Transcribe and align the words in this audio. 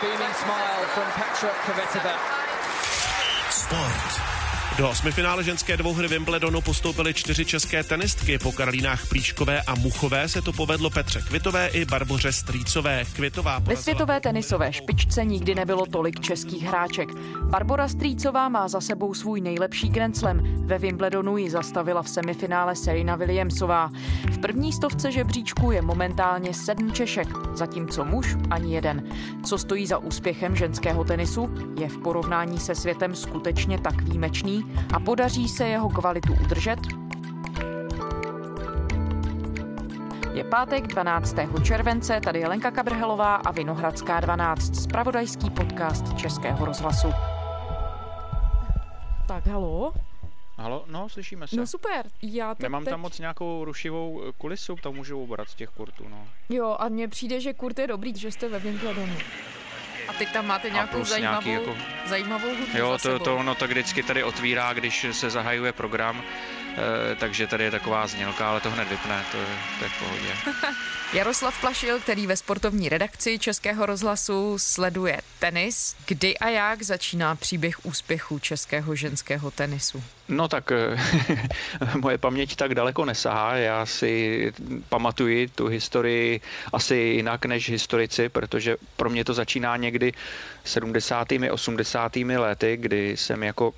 beaming 0.00 0.34
smile 0.44 0.84
from 0.92 1.06
Petra 1.16 1.50
Kvitova. 1.64 2.14
Sport. 3.50 3.95
Do 4.78 4.90
osmifinále 4.90 5.44
ženské 5.44 5.76
dvouhry 5.76 6.08
Wimbledonu 6.08 6.60
postoupily 6.60 7.14
čtyři 7.14 7.44
české 7.44 7.84
tenistky. 7.84 8.38
Po 8.38 8.52
Karolínách 8.52 9.08
Plíškové 9.08 9.62
a 9.62 9.74
Muchové 9.74 10.28
se 10.28 10.42
to 10.42 10.52
povedlo 10.52 10.90
Petře 10.90 11.20
Kvitové 11.28 11.68
i 11.68 11.84
Barboře 11.84 12.32
Strýcové. 12.32 13.04
Kvitová 13.04 13.58
Ve 13.58 13.76
světové 13.76 14.20
tenisové 14.20 14.72
špičce 14.72 15.24
nikdy 15.24 15.54
nebylo 15.54 15.86
tolik 15.86 16.20
českých 16.20 16.62
hráček. 16.62 17.08
Barbora 17.42 17.88
Strýcová 17.88 18.48
má 18.48 18.68
za 18.68 18.80
sebou 18.80 19.14
svůj 19.14 19.40
nejlepší 19.40 19.88
Grand 19.88 20.16
Slam. 20.16 20.66
Ve 20.66 20.78
Wimbledonu 20.78 21.36
ji 21.36 21.50
zastavila 21.50 22.02
v 22.02 22.08
semifinále 22.08 22.76
Serena 22.76 23.16
Williamsová. 23.16 23.90
V 24.30 24.38
první 24.38 24.72
stovce 24.72 25.12
žebříčku 25.12 25.70
je 25.70 25.82
momentálně 25.82 26.54
sedm 26.54 26.92
Češek, 26.92 27.28
zatímco 27.54 28.04
muž 28.04 28.36
ani 28.50 28.74
jeden. 28.74 29.02
Co 29.44 29.58
stojí 29.58 29.86
za 29.86 29.98
úspěchem 29.98 30.56
ženského 30.56 31.04
tenisu, 31.04 31.54
je 31.80 31.88
v 31.88 31.98
porovnání 31.98 32.58
se 32.58 32.74
světem 32.74 33.14
skutečně 33.14 33.78
tak 33.78 34.02
výjimečný 34.02 34.65
a 34.94 35.00
podaří 35.00 35.48
se 35.48 35.68
jeho 35.68 35.88
kvalitu 35.88 36.34
udržet? 36.44 36.78
Je 40.34 40.44
pátek 40.44 40.86
12. 40.86 41.36
července, 41.64 42.20
tady 42.24 42.38
je 42.38 42.48
Lenka 42.48 42.70
Kabrhelová 42.70 43.34
a 43.36 43.50
Vinohradská 43.52 44.20
12, 44.20 44.76
spravodajský 44.76 45.50
podcast 45.50 46.18
Českého 46.18 46.66
rozhlasu. 46.66 47.08
Tak, 49.28 49.46
halo? 49.46 49.92
Halo, 50.58 50.84
no, 50.88 51.08
slyšíme 51.08 51.46
se. 51.46 51.56
No 51.56 51.66
super, 51.66 52.06
já 52.22 52.54
to 52.54 52.62
Nemám 52.62 52.84
teď... 52.84 52.90
tam 52.90 53.00
moc 53.00 53.18
nějakou 53.18 53.64
rušivou 53.64 54.22
eh, 54.22 54.32
kulisu, 54.38 54.76
tam 54.82 54.94
můžu 54.94 55.18
ubrat 55.18 55.48
z 55.48 55.54
těch 55.54 55.68
kurtů, 55.68 56.04
no. 56.08 56.28
Jo, 56.48 56.76
a 56.78 56.88
mně 56.88 57.08
přijde, 57.08 57.40
že 57.40 57.54
Kurt 57.54 57.78
je 57.78 57.86
dobrý, 57.86 58.16
že 58.16 58.32
jste 58.32 58.48
ve 58.48 58.58
Wimbledonu. 58.58 59.16
A 60.08 60.12
teď 60.12 60.32
tam 60.32 60.46
máte 60.46 60.70
nějakou 60.70 61.04
zajímavou, 61.04 61.48
nějaký 61.48 61.50
jako- 61.70 61.76
zajímavou 62.06 62.48
hudbu 62.48 62.78
Jo, 62.78 62.98
to, 63.02 63.18
to 63.18 63.36
ono 63.36 63.54
tak 63.54 63.70
vždycky 63.70 64.02
tady 64.02 64.24
otvírá, 64.24 64.72
když 64.72 65.06
se 65.10 65.30
zahajuje 65.30 65.72
program, 65.72 66.22
takže 67.18 67.46
tady 67.46 67.64
je 67.64 67.70
taková 67.70 68.06
znělka, 68.06 68.50
ale 68.50 68.60
to 68.60 68.70
hned 68.70 68.88
vypne, 68.88 69.24
to 69.32 69.38
je, 69.38 69.46
to 69.78 69.84
je 69.84 69.90
v 69.90 69.98
pohodě. 69.98 70.56
Jaroslav 71.12 71.60
Plašil, 71.60 72.00
který 72.00 72.26
ve 72.26 72.36
sportovní 72.36 72.88
redakci 72.88 73.38
Českého 73.38 73.86
rozhlasu 73.86 74.58
sleduje 74.58 75.20
tenis. 75.38 75.96
Kdy 76.06 76.38
a 76.38 76.48
jak 76.48 76.82
začíná 76.82 77.34
příběh 77.34 77.86
úspěchu 77.86 78.38
českého 78.38 78.94
ženského 78.94 79.50
tenisu? 79.50 80.02
No 80.28 80.48
tak 80.48 80.72
eh, 80.72 80.98
moje 81.98 82.18
paměť 82.18 82.56
tak 82.56 82.74
daleko 82.74 83.04
nesahá. 83.04 83.56
Já 83.56 83.86
si 83.86 84.52
pamatuji 84.88 85.48
tu 85.48 85.66
historii 85.66 86.40
asi 86.72 86.96
jinak 86.96 87.46
než 87.46 87.70
historici, 87.70 88.28
protože 88.28 88.76
pro 88.96 89.10
mě 89.10 89.24
to 89.24 89.34
začíná 89.34 89.76
někdy 89.76 90.12
70. 90.64 91.28
80. 91.50 92.16
lety, 92.16 92.76
kdy 92.76 93.16
jsem 93.16 93.42
jako 93.42 93.74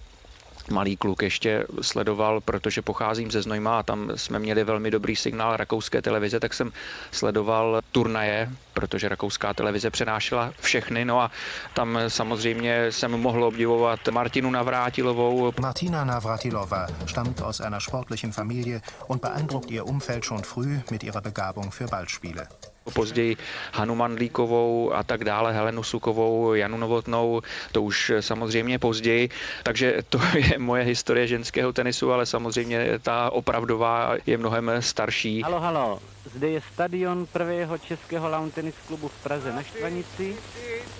malý 0.70 0.96
kluk 0.96 1.22
ještě 1.22 1.66
sledoval, 1.80 2.40
protože 2.40 2.82
pocházím 2.82 3.30
ze 3.30 3.42
Znojma 3.42 3.78
a 3.78 3.82
tam 3.82 4.10
jsme 4.14 4.38
měli 4.38 4.64
velmi 4.64 4.90
dobrý 4.90 5.16
signál 5.16 5.56
rakouské 5.56 6.02
televize, 6.02 6.40
tak 6.40 6.54
jsem 6.54 6.72
sledoval 7.10 7.80
turnaje, 7.92 8.50
protože 8.74 9.08
rakouská 9.08 9.54
televize 9.54 9.90
přenášela 9.90 10.52
všechny, 10.60 11.04
no 11.04 11.20
a 11.20 11.30
tam 11.74 11.98
samozřejmě 12.08 12.92
jsem 12.92 13.10
mohl 13.10 13.44
obdivovat 13.44 14.08
Martinu 14.08 14.50
Navrátilovou, 14.50 15.52
Martina 15.60 16.04
Navratilova 16.04 16.86
stammt 17.06 17.40
aus 17.42 17.60
einer 17.60 17.80
sportlichen 17.80 18.32
Familie 18.32 18.80
und 19.08 19.22
beeindruckt 19.22 19.70
ihr 19.70 19.86
Umfeld 19.86 20.24
schon 20.24 20.42
früh 20.42 20.80
mit 20.90 21.02
ihrer 21.04 21.20
Begabung 21.20 21.70
für 21.70 21.88
Ballspiele. 21.88 22.48
Později 22.90 23.36
Hanu 23.72 23.94
Mandlíkovou 23.94 24.92
a 24.92 25.02
tak 25.02 25.24
dále, 25.24 25.52
Helenu 25.52 25.82
Sukovou, 25.82 26.54
Janu 26.54 26.76
Novotnou, 26.76 27.42
to 27.72 27.82
už 27.82 28.12
samozřejmě 28.20 28.78
později. 28.78 29.28
Takže 29.62 30.02
to 30.08 30.20
je 30.34 30.58
moje 30.58 30.84
historie 30.84 31.26
ženského 31.26 31.72
tenisu, 31.72 32.12
ale 32.12 32.26
samozřejmě 32.26 32.98
ta 33.02 33.30
opravdová 33.30 34.16
je 34.26 34.38
mnohem 34.38 34.70
starší. 34.80 35.42
Halo, 35.42 35.60
halo, 35.60 36.00
zde 36.34 36.48
je 36.48 36.60
stadion 36.72 37.26
prvého 37.26 37.78
českého 37.78 38.28
lawn 38.28 38.50
tenis 38.50 38.74
klubu 38.86 39.08
v 39.08 39.22
Praze 39.22 39.52
na 39.52 39.62
Štvanici, 39.62 40.36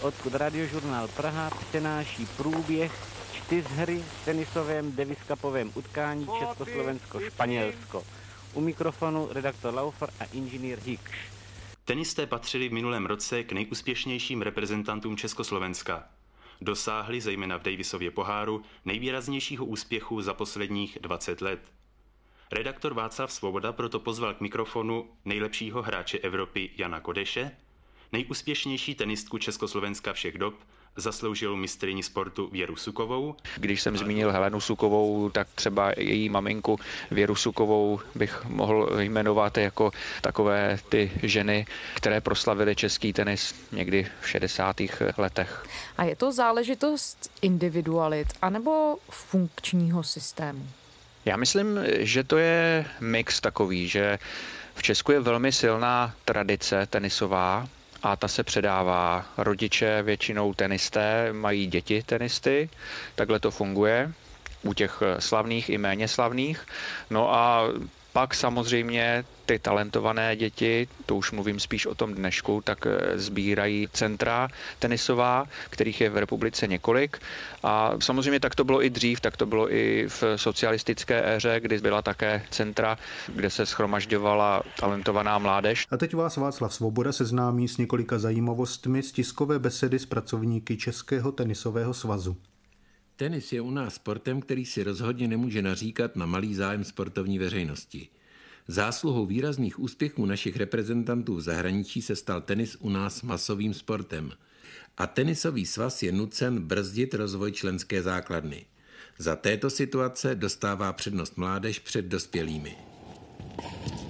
odkud 0.03 0.35
radiožurnál 0.35 1.09
Praha 1.09 1.51
přenáší 1.69 2.27
průběh 2.37 2.93
čtyřhry 3.33 3.99
v 3.99 4.25
tenisovém 4.25 4.97
Davis 4.97 5.19
Cupovém 5.29 5.71
utkání 5.75 6.27
Československo-Španělsko. 6.27 8.03
U 8.55 8.61
mikrofonu 8.61 9.29
redaktor 9.33 9.75
Laufer 9.75 10.11
a 10.21 10.25
inženýr 10.33 10.79
Hicks. 10.85 11.38
Tenisté 11.89 12.27
patřili 12.27 12.69
v 12.69 12.73
minulém 12.73 13.07
roce 13.07 13.45
k 13.45 13.53
nejúspěšnějším 13.53 14.43
reprezentantům 14.43 15.17
Československa. 15.17 16.07
Dosáhli 16.61 17.21
zejména 17.21 17.57
v 17.57 17.63
Davisově 17.63 18.11
poháru 18.11 18.63
nejvýraznějšího 18.85 19.65
úspěchu 19.65 20.23
za 20.23 20.35
posledních 20.35 20.99
20 21.01 21.41
let. 21.41 21.73
Redaktor 22.53 22.95
Václav 22.95 23.33
Svoboda 23.33 23.73
proto 23.73 24.01
pozval 24.01 24.35
k 24.35 24.41
mikrofonu 24.41 25.11
nejlepšího 25.25 25.83
hráče 25.83 26.19
Evropy 26.19 26.71
Jana 26.77 27.01
Kodeše, 27.01 27.57
nejúspěšnější 28.13 28.95
tenistku 28.95 29.39
Československa 29.39 30.13
všech 30.13 30.39
dob, 30.39 30.55
zasloužilou 30.99 31.57
mistryni 31.57 32.03
sportu 32.03 32.49
Věru 32.53 32.77
Sukovou, 32.77 33.35
Když 33.57 33.83
jsem 33.83 33.97
zmínil 33.97 34.33
Helenu 34.33 34.61
Sukovou, 34.61 35.31
tak 35.31 35.49
třeba 35.55 35.93
její 35.97 36.29
maminku 36.29 36.79
Věru 37.11 37.35
Sukovou 37.35 38.01
bych 38.15 38.45
mohl 38.45 38.89
jmenovat 39.01 39.59
jako 39.59 39.91
takové 40.21 40.79
ty 40.89 41.11
ženy, 41.23 41.67
které 41.95 42.21
proslavily 42.21 42.77
český 42.77 43.13
tenis 43.13 43.55
někdy 43.73 44.07
v 44.21 44.29
60. 44.29 44.77
letech. 45.19 45.67
A 45.99 46.05
je 46.05 46.17
to 46.17 46.33
záležitost 46.33 47.31
individualit 47.43 48.29
anebo 48.43 48.97
funkčního 49.11 50.03
systému? 50.03 50.67
Já 51.25 51.37
myslím, 51.37 51.81
že 51.99 52.25
to 52.25 52.39
je 52.39 52.85
mix 53.01 53.41
takový, 53.41 53.89
že 53.89 54.19
v 54.75 54.83
Česku 54.83 55.13
je 55.13 55.21
velmi 55.21 55.53
silná 55.53 56.15
tradice 56.25 56.87
tenisová 56.87 57.69
a 58.03 58.17
ta 58.17 58.29
se 58.29 58.43
předává. 58.43 59.25
Rodiče 59.37 60.03
většinou 60.03 60.55
tenisté 60.55 61.33
mají 61.33 61.67
děti 61.67 62.03
tenisty, 62.03 62.71
takhle 63.15 63.41
to 63.41 63.51
funguje 63.51 64.13
u 64.63 64.75
těch 64.75 65.03
slavných 65.19 65.69
i 65.69 65.79
méně 65.79 66.09
slavných. 66.09 66.67
No 67.11 67.35
a 67.35 67.63
pak 68.13 68.35
samozřejmě 68.35 69.25
ty 69.47 69.59
talentované 69.59 70.37
děti, 70.37 70.89
to 71.07 71.17
už 71.17 71.33
mluvím 71.33 71.61
spíš 71.61 71.87
o 71.87 71.95
tom 71.95 72.15
dnešku, 72.15 72.61
tak 72.65 72.87
eh, 72.87 73.19
sbírají 73.19 73.89
centra 73.93 74.49
tenisová, 74.79 75.45
kterých 75.71 76.01
je 76.01 76.11
v 76.11 76.17
republice 76.17 76.67
několik. 76.67 77.19
A 77.63 77.93
samozřejmě 78.01 78.41
tak 78.41 78.55
to 78.55 78.65
bylo 78.65 78.85
i 78.85 78.91
dřív, 78.91 79.21
tak 79.21 79.37
to 79.37 79.47
bylo 79.47 79.73
i 79.73 80.05
v 80.09 80.25
socialistické 80.37 81.37
éře, 81.37 81.61
kdy 81.61 81.79
byla 81.79 82.03
také 82.03 82.43
centra, 82.51 82.99
kde 83.27 83.51
se 83.51 83.67
schromažďovala 83.67 84.63
talentovaná 84.81 85.39
mládež. 85.39 85.87
A 85.91 85.97
teď 85.97 86.15
vás 86.15 86.37
Václav 86.37 86.75
Svoboda 86.75 87.13
seznámí 87.13 87.69
s 87.69 87.77
několika 87.77 88.19
zajímavostmi 88.19 89.03
z 89.03 89.13
tiskové 89.13 89.59
besedy 89.59 89.99
s 89.99 90.07
pracovníky 90.07 90.77
Českého 90.77 91.33
tenisového 91.33 91.95
svazu. 91.95 92.37
Tenis 93.19 93.53
je 93.53 93.61
u 93.61 93.71
nás 93.71 93.95
sportem, 93.95 94.41
který 94.41 94.67
si 94.67 94.83
rozhodně 94.83 95.29
nemůže 95.29 95.63
naříkat 95.63 96.17
na 96.17 96.27
malý 96.27 96.55
zájem 96.55 96.85
sportovní 96.85 97.39
veřejnosti. 97.39 98.09
Zásluhou 98.69 99.27
výrazných 99.27 99.79
úspěchů 99.79 100.27
našich 100.27 100.57
reprezentantů 100.57 101.35
v 101.35 101.41
zahraničí 101.41 102.03
se 102.03 102.17
stal 102.17 102.41
tenis 102.41 102.77
u 102.81 102.91
nás 102.91 103.23
masovým 103.23 103.75
sportem. 103.75 104.33
A 104.97 105.07
tenisový 105.07 105.67
svaz 105.67 106.03
je 106.03 106.13
nucen 106.13 106.63
brzdit 106.63 107.15
rozvoj 107.15 107.53
členské 107.53 108.03
základny. 108.03 108.67
Za 109.19 109.37
této 109.37 109.71
situace 109.71 110.35
dostává 110.35 110.93
přednost 110.93 111.37
mládež 111.37 111.79
před 111.79 112.05
dospělými. 112.05 112.77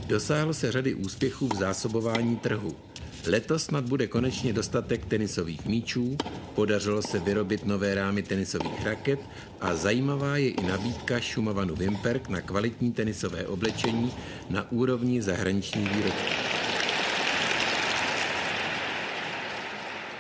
Dosáhlo 0.07 0.55
se 0.55 0.73
řady 0.73 0.94
úspěchů 0.94 1.49
v 1.49 1.59
zásobování 1.59 2.37
trhu. 2.37 2.88
Letos 3.29 3.63
snad 3.65 3.85
bude 3.85 4.07
konečně 4.07 4.53
dostatek 4.53 5.05
tenisových 5.05 5.67
míčů, 5.67 6.17
podařilo 6.55 7.03
se 7.03 7.19
vyrobit 7.19 7.67
nové 7.67 7.95
rámy 7.95 8.23
tenisových 8.23 8.87
raket 8.87 9.21
a 9.61 9.75
zajímavá 9.75 10.37
je 10.37 10.51
i 10.51 10.67
nabídka 10.67 11.21
Šumavanu 11.21 11.75
Wimperk 11.77 12.29
na 12.29 12.41
kvalitní 12.41 12.93
tenisové 12.93 13.47
oblečení 13.47 14.13
na 14.51 14.73
úrovni 14.73 15.23
zahraničních 15.23 15.97
výrobků. 15.97 16.57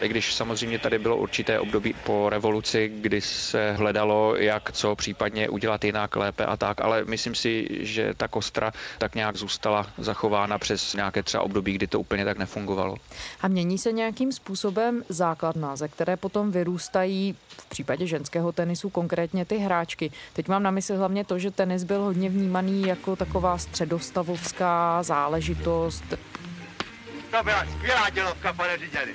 I 0.00 0.08
když 0.08 0.34
samozřejmě 0.34 0.78
tady 0.78 0.98
bylo 0.98 1.16
určité 1.16 1.60
období 1.60 1.94
po 2.04 2.28
revoluci, 2.30 2.92
kdy 2.94 3.20
se 3.20 3.72
hledalo, 3.72 4.36
jak 4.36 4.72
co 4.72 4.96
případně 4.96 5.48
udělat 5.48 5.84
jinak, 5.84 6.16
lépe 6.16 6.46
a 6.46 6.56
tak, 6.56 6.80
ale 6.80 7.04
myslím 7.04 7.34
si, 7.34 7.68
že 7.80 8.14
ta 8.16 8.28
kostra 8.28 8.72
tak 8.98 9.14
nějak 9.14 9.36
zůstala 9.36 9.86
zachována 9.98 10.58
přes 10.58 10.94
nějaké 10.94 11.22
třeba 11.22 11.42
období, 11.42 11.72
kdy 11.72 11.86
to 11.86 12.00
úplně 12.00 12.24
tak 12.24 12.38
nefungovalo. 12.38 12.96
A 13.40 13.48
mění 13.48 13.78
se 13.78 13.92
nějakým 13.92 14.32
způsobem 14.32 15.04
základna, 15.08 15.76
ze 15.76 15.88
které 15.88 16.16
potom 16.16 16.50
vyrůstají 16.50 17.36
v 17.48 17.66
případě 17.68 18.06
ženského 18.06 18.52
tenisu 18.52 18.90
konkrétně 18.90 19.44
ty 19.44 19.58
hráčky. 19.58 20.10
Teď 20.32 20.48
mám 20.48 20.62
na 20.62 20.70
mysli 20.70 20.96
hlavně 20.96 21.24
to, 21.24 21.38
že 21.38 21.50
tenis 21.50 21.84
byl 21.84 22.00
hodně 22.02 22.28
vnímaný 22.28 22.82
jako 22.82 23.16
taková 23.16 23.58
středostavovská 23.58 25.02
záležitost. 25.02 26.04
To 27.30 27.44
byla 27.44 27.64
skvělá 27.76 28.10
dělovka, 28.10 28.52
pane 28.52 28.78
řediteli. 28.78 29.14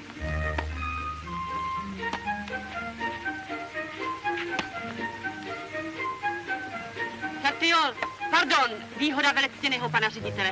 Pardon, 8.33 8.77
výhoda 8.99 9.31
velectěného 9.31 9.89
pana 9.89 10.09
ředitele. 10.09 10.51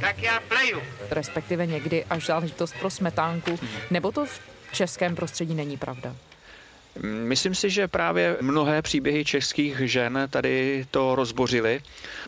Tak 0.00 0.22
já 0.22 0.40
pleju. 0.40 0.82
Respektive 1.10 1.66
někdy 1.66 2.04
až 2.04 2.26
záležitost 2.26 2.74
pro 2.80 2.90
smetánku, 2.90 3.58
nebo 3.90 4.12
to 4.12 4.26
v 4.26 4.40
českém 4.72 5.16
prostředí 5.16 5.54
není 5.54 5.76
pravda? 5.76 6.16
Myslím 7.02 7.54
si, 7.54 7.70
že 7.70 7.88
právě 7.88 8.36
mnohé 8.40 8.82
příběhy 8.82 9.24
českých 9.24 9.78
žen 9.78 10.28
tady 10.30 10.86
to 10.90 11.14
rozbořily, 11.14 11.80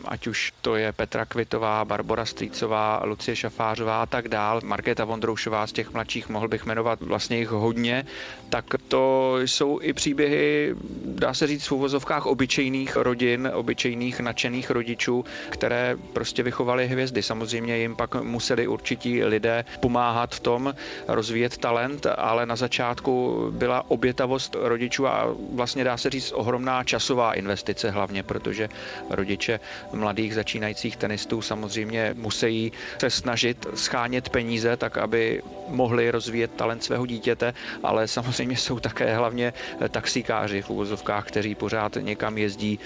ať 0.04 0.26
už 0.26 0.52
to 0.60 0.76
je 0.76 0.92
Petra 0.92 1.24
Kvitová, 1.24 1.84
Barbara 1.84 2.24
Strýcová, 2.24 3.00
Lucie 3.04 3.36
Šafářová 3.36 4.02
a 4.02 4.06
tak 4.06 4.28
dál, 4.28 4.60
Markéta 4.64 5.04
Vondroušová 5.04 5.66
z 5.66 5.72
těch 5.72 5.92
mladších, 5.92 6.28
mohl 6.28 6.48
bych 6.48 6.66
jmenovat 6.66 7.00
vlastně 7.00 7.38
jich 7.38 7.48
hodně, 7.48 8.04
tak 8.48 8.64
to 8.88 9.36
jsou 9.40 9.80
i 9.82 9.92
příběhy, 9.92 10.74
dá 11.04 11.34
se 11.34 11.46
říct 11.46 11.66
v 11.66 11.72
uvozovkách 11.72 12.26
obyčejných 12.26 12.96
rodin, 12.96 13.50
obyčejných 13.54 14.20
nadšených 14.20 14.70
rodičů, 14.70 15.24
které 15.50 15.96
prostě 16.12 16.42
vychovali 16.42 16.86
hvězdy. 16.88 17.22
Samozřejmě 17.22 17.78
jim 17.78 17.96
pak 17.96 18.14
museli 18.14 18.66
určití 18.66 19.24
lidé 19.24 19.64
pomáhat 19.80 20.34
v 20.34 20.40
tom, 20.40 20.74
rozvíjet 21.08 21.58
talent, 21.58 22.06
ale 22.16 22.46
na 22.46 22.56
začátku 22.56 23.46
byla 23.50 23.90
obětavost 23.90 24.56
rodičů 24.68 25.06
a 25.06 25.34
vlastně 25.52 25.84
dá 25.84 25.96
se 25.96 26.10
říct 26.10 26.32
ohromná 26.32 26.84
časová 26.84 27.34
investice 27.34 27.90
hlavně, 27.90 28.22
protože 28.22 28.68
rodiče 29.10 29.60
mladých 29.92 30.34
začínajících 30.34 30.96
tenistů 30.96 31.42
samozřejmě 31.42 32.14
musí 32.18 32.72
se 32.98 33.10
snažit 33.10 33.66
schánět 33.74 34.28
peníze 34.28 34.76
tak, 34.76 34.98
aby 34.98 35.42
mohli 35.68 36.10
rozvíjet 36.10 36.50
talent 36.56 36.84
svého 36.84 37.06
dítěte, 37.06 37.54
ale 37.82 38.08
samozřejmě 38.08 38.56
jsou 38.56 38.80
také 38.80 39.16
hlavně 39.16 39.52
taxikáři 39.88 40.62
v 40.62 40.70
uvozovkách, 40.70 41.26
kteří 41.26 41.54
pořád 41.54 41.96
někam 42.00 42.38
jezdí, 42.38 42.78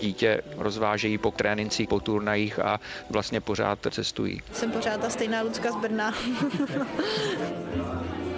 dítě 0.00 0.42
rozvážejí 0.56 1.18
po 1.18 1.30
trénincích, 1.30 1.88
po 1.88 2.00
turnajích 2.00 2.58
a 2.58 2.80
vlastně 3.10 3.40
pořád 3.40 3.78
cestují. 3.90 4.40
Jsem 4.52 4.70
pořád 4.70 5.00
ta 5.00 5.10
stejná 5.10 5.42
Lucka 5.42 5.72
z 5.72 5.76
Brna. 5.76 6.14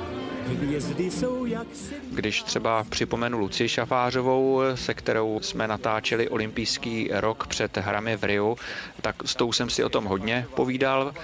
Hvězdy 0.46 1.10
jsou 1.10 1.44
jak 1.44 1.66
Když 2.10 2.42
třeba 2.42 2.84
připomenu 2.84 3.38
Luci 3.38 3.68
Šafářovou, 3.68 4.60
se 4.74 4.94
kterou 4.94 5.40
jsme 5.40 5.68
natáčeli 5.68 6.28
olympijský 6.28 7.10
rok 7.12 7.46
před 7.46 7.76
hrami 7.76 8.16
v 8.16 8.24
Riu, 8.24 8.56
tak 9.00 9.16
s 9.24 9.34
tou 9.34 9.52
jsem 9.52 9.70
si 9.70 9.84
o 9.84 9.88
tom 9.88 10.04
hodně 10.04 10.46
povídal. 10.54 11.14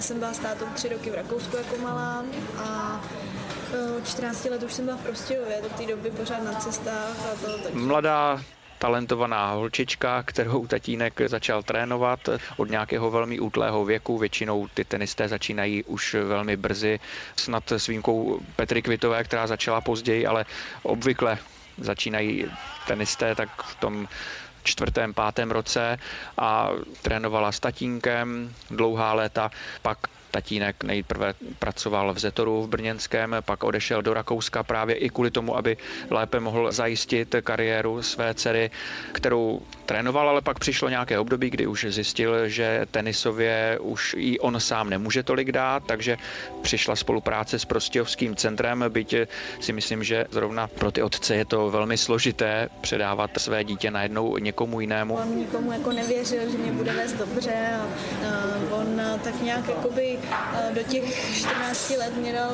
Jsem 0.00 0.18
byla 0.18 0.32
s 0.32 0.38
tátou 0.38 0.64
tři 0.74 0.88
roky 0.88 1.10
v 1.10 1.14
Rakousku 1.14 1.56
jako 1.56 1.78
malá 1.78 2.24
a 2.58 3.00
14 4.04 4.44
let 4.44 4.62
už 4.62 4.72
jsem 4.72 4.84
byla 4.84 4.96
v 4.96 5.00
Prostějově, 5.00 5.60
do 5.62 5.68
té 5.68 5.86
doby 5.86 6.10
pořád 6.10 6.44
na 6.44 6.54
cestách 6.54 7.16
a 7.32 7.46
to 7.46 7.58
tak... 7.58 7.74
Mladá 7.74 8.40
talentovaná 8.84 9.52
holčička, 9.52 10.22
kterou 10.22 10.66
tatínek 10.66 11.20
začal 11.26 11.62
trénovat 11.62 12.28
od 12.56 12.70
nějakého 12.70 13.10
velmi 13.10 13.40
útlého 13.40 13.84
věku. 13.84 14.18
Většinou 14.18 14.68
ty 14.74 14.84
tenisté 14.84 15.28
začínají 15.28 15.84
už 15.84 16.14
velmi 16.14 16.56
brzy, 16.56 17.00
snad 17.36 17.72
s 17.72 17.86
výjimkou 17.86 18.40
Petry 18.56 18.82
Kvitové, 18.82 19.24
která 19.24 19.46
začala 19.46 19.80
později, 19.80 20.26
ale 20.26 20.44
obvykle 20.82 21.38
začínají 21.78 22.44
tenisté 22.86 23.34
tak 23.34 23.62
v 23.62 23.74
tom 23.80 24.08
čtvrtém, 24.64 25.14
pátém 25.14 25.50
roce 25.50 25.96
a 26.38 26.68
trénovala 27.02 27.52
s 27.52 27.60
tatínkem 27.60 28.54
dlouhá 28.70 29.12
léta, 29.14 29.50
pak 29.82 29.98
Tatínek 30.34 30.84
nejprve 30.84 31.34
pracoval 31.58 32.14
v 32.14 32.18
Zetoru 32.18 32.62
v 32.62 32.68
Brněnském, 32.68 33.36
pak 33.46 33.64
odešel 33.64 34.02
do 34.02 34.14
Rakouska 34.14 34.62
právě 34.62 34.94
i 34.96 35.10
kvůli 35.10 35.30
tomu, 35.30 35.56
aby 35.56 35.76
lépe 36.10 36.40
mohl 36.40 36.72
zajistit 36.72 37.34
kariéru 37.44 38.02
své 38.02 38.34
dcery, 38.34 38.70
kterou 39.12 39.62
trénoval, 39.86 40.28
ale 40.28 40.40
pak 40.42 40.58
přišlo 40.58 40.88
nějaké 40.88 41.18
období, 41.18 41.50
kdy 41.50 41.66
už 41.66 41.86
zjistil, 41.88 42.48
že 42.48 42.86
tenisově 42.90 43.78
už 43.80 44.14
i 44.18 44.38
on 44.38 44.60
sám 44.60 44.90
nemůže 44.90 45.22
tolik 45.22 45.52
dát, 45.52 45.82
takže 45.86 46.16
přišla 46.62 46.96
spolupráce 46.96 47.58
s 47.58 47.64
Prostějovským 47.64 48.36
centrem, 48.36 48.84
byť 48.88 49.14
si 49.60 49.72
myslím, 49.72 50.04
že 50.04 50.24
zrovna 50.30 50.66
pro 50.66 50.90
ty 50.90 51.02
otce 51.02 51.34
je 51.34 51.44
to 51.44 51.70
velmi 51.70 51.96
složité 51.96 52.68
předávat 52.80 53.30
své 53.38 53.64
dítě 53.64 53.90
najednou 53.90 54.36
někomu 54.36 54.80
jinému. 54.80 55.14
On 55.14 55.38
nikomu 55.38 55.72
jako 55.72 55.92
nevěřil, 55.92 56.50
že 56.50 56.58
mě 56.58 56.72
bude 56.72 56.92
vést 56.92 57.12
dobře 57.12 57.54
a, 57.54 57.86
on 58.70 59.00
tak 59.24 59.42
nějak 59.42 59.68
jakoby 59.68 60.18
do 60.74 60.82
těch 60.82 61.36
14 61.36 61.90
let 61.90 62.16
mě 62.16 62.32
dal 62.32 62.50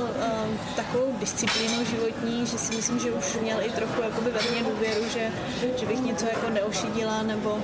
takovou 0.77 1.17
disciplínu 1.21 1.85
životní, 1.85 2.47
že 2.47 2.59
si 2.59 2.77
myslím, 2.77 2.99
že 2.99 3.11
už 3.11 3.37
měl 3.43 3.59
i 3.61 3.71
trochu 3.71 4.03
jakoby 4.03 4.31
ve 4.31 4.41
mně 4.51 4.71
důvěru, 4.71 5.09
že, 5.13 5.29
že 5.77 5.87
bych 5.87 6.01
něco 6.01 6.27
jako 6.27 6.51
neošidila 6.51 7.23
nebo 7.23 7.59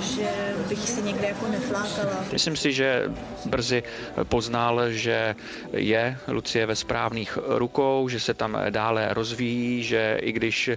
že 0.00 0.28
bych 0.68 0.78
si 0.78 1.02
někde 1.02 1.26
jako 1.28 1.46
neflákala. 1.48 2.24
Myslím 2.32 2.56
si, 2.56 2.72
že 2.72 3.10
brzy 3.44 3.82
poznal, 4.24 4.90
že 4.90 5.34
je 5.72 6.18
Lucie 6.28 6.66
ve 6.66 6.76
správných 6.76 7.38
rukou, 7.46 8.08
že 8.08 8.20
se 8.20 8.34
tam 8.34 8.58
dále 8.70 9.08
rozvíjí, 9.10 9.82
že 9.82 10.18
i 10.22 10.32
když 10.32 10.70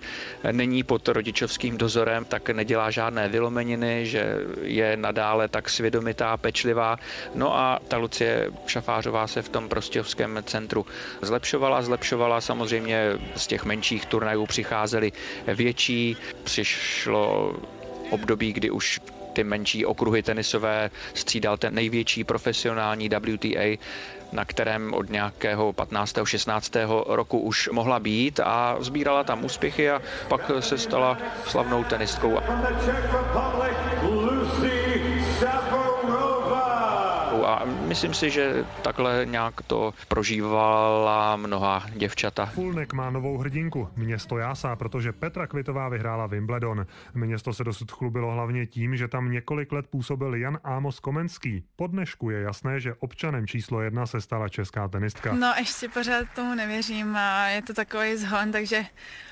není 0.52 0.84
pod 0.84 1.08
rodičovským 1.08 1.78
dozorem, 1.78 2.26
tak 2.26 2.50
nedělá 2.50 2.92
žádné 2.92 3.30
vylomeniny, 3.30 4.06
že 4.06 4.38
je 4.62 4.98
nadále 4.98 5.48
tak 5.48 5.70
svědomitá, 5.70 6.38
pečlivá. 6.38 6.98
No 7.36 7.58
a 7.58 7.80
ta 7.88 7.98
Lucie 7.98 8.25
Šafářová 8.68 9.28
se 9.28 9.42
v 9.42 9.50
tom 9.50 9.70
prostějovském 9.70 10.44
centru 10.46 10.86
zlepšovala, 11.22 11.82
zlepšovala. 11.82 12.42
Samozřejmě 12.42 13.12
z 13.36 13.48
těch 13.48 13.66
menších 13.66 14.06
turnajů 14.06 14.46
přicházely 14.46 15.12
větší. 15.48 16.18
Přišlo 16.44 17.56
období, 18.10 18.54
kdy 18.54 18.72
už 18.72 19.00
ty 19.34 19.44
menší 19.44 19.86
okruhy 19.86 20.24
tenisové 20.24 20.92
střídal 21.14 21.58
ten 21.58 21.76
největší 21.76 22.24
profesionální 22.24 23.10
WTA, 23.10 23.78
na 24.32 24.46
kterém 24.46 24.94
od 24.94 25.10
nějakého 25.10 25.74
15. 25.74 26.16
16. 26.24 26.74
roku 27.08 27.40
už 27.40 27.70
mohla 27.72 28.00
být 28.00 28.40
a 28.40 28.78
sbírala 28.80 29.24
tam 29.24 29.46
úspěchy 29.46 29.90
a 29.90 30.02
pak 30.28 30.52
se 30.60 30.78
stala 30.78 31.18
slavnou 31.48 31.84
tenistkou. 31.84 32.40
Myslím 37.96 38.14
si, 38.14 38.30
že 38.30 38.66
takhle 38.82 39.26
nějak 39.26 39.62
to 39.62 39.94
prožívala 40.08 41.36
mnoha 41.36 41.84
děvčata. 41.96 42.46
Fulnek 42.46 42.94
má 42.94 43.10
novou 43.10 43.38
hrdinku, 43.38 43.90
město 43.96 44.38
Jásá, 44.38 44.76
protože 44.76 45.12
Petra 45.12 45.48
Kvitová 45.48 45.90
vyhrála 45.90 46.28
Wimbledon. 46.28 46.86
Město 47.14 47.54
se 47.54 47.64
dosud 47.64 47.92
chlubilo 47.92 48.32
hlavně 48.32 48.66
tím, 48.66 48.98
že 48.98 49.08
tam 49.08 49.32
několik 49.32 49.72
let 49.72 49.88
působil 49.88 50.36
Jan 50.36 50.60
Ámos 50.64 51.00
Komenský. 51.00 51.64
Po 51.76 51.88
dnešku 51.88 52.30
je 52.30 52.42
jasné, 52.42 52.80
že 52.80 52.94
občanem 53.00 53.48
číslo 53.48 53.82
jedna 53.82 54.06
se 54.06 54.22
stala 54.22 54.50
česká 54.50 54.88
tenistka. 54.88 55.34
No 55.34 55.54
ještě 55.60 55.90
pořád 55.90 56.28
tomu 56.36 56.56
nevěřím 56.56 57.16
a 57.16 57.48
je 57.48 57.62
to 57.62 57.74
takový 57.74 58.18
zhon, 58.18 58.52
takže 58.52 58.86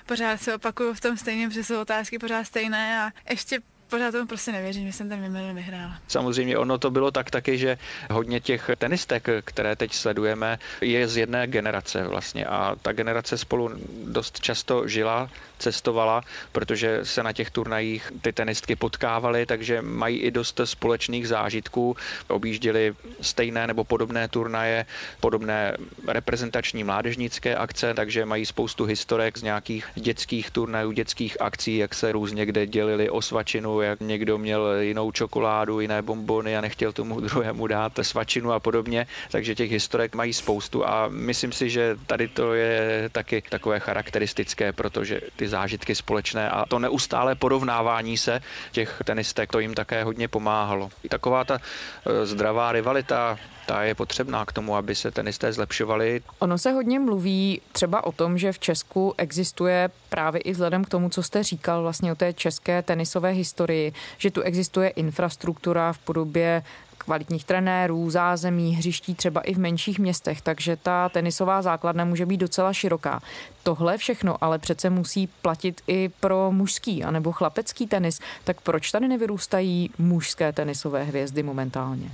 pořád 0.05 0.41
se 0.41 0.55
opakuju 0.55 0.93
v 0.93 1.01
tom 1.01 1.17
stejném, 1.17 1.51
že 1.51 1.63
jsou 1.63 1.81
otázky 1.81 2.19
pořád 2.19 2.43
stejné 2.43 3.03
a 3.03 3.11
ještě 3.29 3.59
pořád 3.93 4.11
tomu 4.11 4.27
prostě 4.27 4.51
nevěřím, 4.51 4.87
že 4.87 4.93
jsem 4.93 5.09
ten 5.09 5.21
Wimbledon 5.21 5.55
vyhrála. 5.55 5.97
Samozřejmě 6.07 6.57
ono 6.57 6.77
to 6.77 6.91
bylo 6.91 7.11
tak 7.11 7.31
taky, 7.31 7.57
že 7.57 7.77
hodně 8.11 8.39
těch 8.39 8.69
tenistek, 8.77 9.29
které 9.45 9.75
teď 9.75 9.93
sledujeme, 9.93 10.59
je 10.81 11.07
z 11.07 11.17
jedné 11.17 11.47
generace 11.47 12.07
vlastně 12.07 12.45
a 12.45 12.75
ta 12.81 12.91
generace 12.91 13.37
spolu 13.37 13.69
dost 14.05 14.39
často 14.39 14.87
žila, 14.87 15.29
cestovala, 15.59 16.21
protože 16.51 16.99
se 17.03 17.23
na 17.23 17.33
těch 17.33 17.51
turnajích 17.51 18.11
ty 18.21 18.33
tenistky 18.33 18.75
potkávaly, 18.75 19.45
takže 19.45 19.81
mají 19.81 20.17
i 20.17 20.31
dost 20.31 20.59
společných 20.63 21.27
zážitků, 21.27 21.95
objížděli 22.27 22.93
stejné 23.21 23.67
nebo 23.67 23.83
podobné 23.83 24.27
turnaje, 24.27 24.85
podobné 25.19 25.77
reprezentační 26.07 26.83
mládežnické 26.83 27.55
akce, 27.55 27.93
takže 27.93 28.25
mají 28.25 28.45
spoustu 28.45 28.85
historek 28.85 29.37
z 29.37 29.43
nějakých 29.43 29.85
dětských 29.95 30.51
turnajů, 30.51 30.91
dětských 30.91 31.41
akcí, 31.41 31.77
jak 31.77 31.93
se 31.93 32.11
různě 32.11 32.45
kde 32.45 32.67
dělili 32.67 33.09
o 33.09 33.21
svačinu, 33.21 33.82
jak 33.83 33.99
někdo 33.99 34.37
měl 34.37 34.79
jinou 34.79 35.11
čokoládu, 35.11 35.79
jiné 35.79 36.01
bombony 36.01 36.57
a 36.57 36.61
nechtěl 36.61 36.91
tomu 36.91 37.19
druhému 37.19 37.67
dát 37.67 37.99
svačinu 38.01 38.51
a 38.51 38.59
podobně. 38.59 39.07
Takže 39.31 39.55
těch 39.55 39.71
historek 39.71 40.15
mají 40.15 40.33
spoustu 40.33 40.87
a 40.87 41.07
myslím 41.09 41.51
si, 41.51 41.69
že 41.69 41.97
tady 42.07 42.27
to 42.27 42.53
je 42.53 43.09
taky 43.11 43.43
takové 43.49 43.79
charakteristické, 43.79 44.73
protože 44.73 45.21
ty 45.35 45.47
zážitky 45.47 45.95
společné 45.95 46.49
a 46.49 46.65
to 46.65 46.79
neustále 46.79 47.35
porovnávání 47.35 48.17
se 48.17 48.41
těch 48.71 49.01
tenistek, 49.05 49.51
to 49.51 49.59
jim 49.59 49.73
také 49.73 50.03
hodně 50.03 50.27
pomáhalo. 50.27 50.89
Taková 51.09 51.43
ta 51.43 51.59
e, 52.05 52.25
zdravá 52.25 52.71
rivalita, 52.71 53.37
ta 53.65 53.83
je 53.83 53.95
potřebná 53.95 54.45
k 54.45 54.51
tomu, 54.51 54.75
aby 54.75 54.95
se 54.95 55.11
tenisté 55.11 55.53
zlepšovali. 55.53 56.21
Ono 56.39 56.57
se 56.57 56.71
hodně 56.71 56.99
mluví 56.99 57.61
třeba 57.71 58.03
o 58.03 58.11
tom, 58.11 58.37
že 58.37 58.51
v 58.51 58.59
Česku 58.59 59.13
existuje 59.17 59.89
právě 60.09 60.41
i 60.41 60.51
vzhledem 60.51 60.83
k 60.83 60.89
tomu, 60.89 61.09
co 61.09 61.23
jste 61.23 61.43
říkal 61.43 61.81
vlastně 61.81 62.11
o 62.11 62.15
té 62.15 62.33
české 62.33 62.81
tenisové 62.81 63.31
historii, 63.31 63.72
že 64.17 64.31
tu 64.31 64.41
existuje 64.41 64.89
infrastruktura 64.89 65.93
v 65.93 65.97
podobě 65.97 66.63
kvalitních 67.03 67.45
trenérů, 67.45 68.09
zázemí, 68.09 68.75
hřiští 68.75 69.15
třeba 69.15 69.41
i 69.41 69.53
v 69.53 69.59
menších 69.59 69.99
městech, 69.99 70.41
takže 70.41 70.75
ta 70.75 71.09
tenisová 71.09 71.61
základna 71.61 72.05
může 72.05 72.25
být 72.25 72.37
docela 72.37 72.73
široká. 72.73 73.21
Tohle 73.63 73.97
všechno 73.97 74.43
ale 74.43 74.59
přece 74.59 74.89
musí 74.89 75.27
platit 75.27 75.81
i 75.87 76.09
pro 76.19 76.51
mužský 76.51 77.03
anebo 77.03 77.31
chlapecký 77.31 77.87
tenis. 77.87 78.19
Tak 78.43 78.61
proč 78.61 78.91
tady 78.91 79.07
nevyrůstají 79.07 79.89
mužské 79.97 80.51
tenisové 80.53 81.03
hvězdy 81.03 81.43
momentálně? 81.43 82.11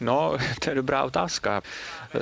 No, 0.00 0.36
to 0.64 0.70
je 0.70 0.74
dobrá 0.74 1.04
otázka. 1.04 1.62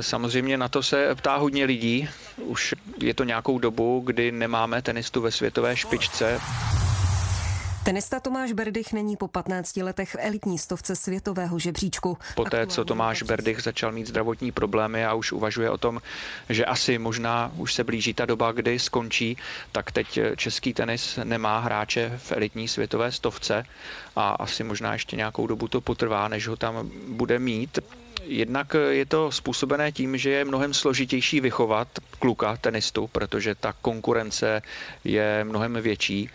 Samozřejmě 0.00 0.56
na 0.56 0.68
to 0.68 0.82
se 0.82 1.14
ptá 1.14 1.36
hodně 1.36 1.64
lidí. 1.64 2.08
Už 2.36 2.74
je 3.02 3.14
to 3.14 3.24
nějakou 3.24 3.58
dobu, 3.58 4.02
kdy 4.04 4.32
nemáme 4.32 4.82
tenistu 4.82 5.20
ve 5.20 5.30
světové 5.30 5.76
špičce. 5.76 6.40
Tenista 7.84 8.20
Tomáš 8.20 8.52
Berdych 8.52 8.92
není 8.92 9.16
po 9.16 9.28
15 9.28 9.76
letech 9.76 10.10
v 10.14 10.16
elitní 10.18 10.58
stovce 10.58 10.96
světového 10.96 11.58
žebříčku. 11.58 12.18
Poté, 12.34 12.66
co 12.66 12.84
Tomáš 12.84 13.22
Berdych 13.22 13.62
začal 13.62 13.92
mít 13.92 14.06
zdravotní 14.06 14.52
problémy 14.52 15.04
a 15.04 15.14
už 15.14 15.32
uvažuje 15.32 15.70
o 15.70 15.78
tom, 15.78 16.00
že 16.48 16.64
asi 16.64 16.98
možná 16.98 17.52
už 17.56 17.74
se 17.74 17.84
blíží 17.84 18.14
ta 18.14 18.26
doba, 18.26 18.52
kdy 18.52 18.78
skončí, 18.78 19.36
tak 19.72 19.92
teď 19.92 20.18
český 20.36 20.74
tenis 20.74 21.18
nemá 21.24 21.58
hráče 21.58 22.12
v 22.18 22.32
elitní 22.32 22.68
světové 22.68 23.12
stovce 23.12 23.64
a 24.16 24.30
asi 24.30 24.64
možná 24.64 24.92
ještě 24.92 25.16
nějakou 25.16 25.46
dobu 25.46 25.68
to 25.68 25.80
potrvá, 25.80 26.28
než 26.28 26.48
ho 26.48 26.56
tam 26.56 26.90
bude 27.08 27.38
mít. 27.38 27.78
Jednak 28.24 28.76
je 28.90 29.06
to 29.06 29.32
způsobené 29.32 29.92
tím, 29.92 30.16
že 30.16 30.30
je 30.30 30.44
mnohem 30.44 30.74
složitější 30.74 31.40
vychovat 31.40 31.88
kluka 32.18 32.56
tenistu, 32.56 33.06
protože 33.06 33.54
ta 33.54 33.72
konkurence 33.82 34.62
je 35.04 35.44
mnohem 35.44 35.74
větší 35.74 36.30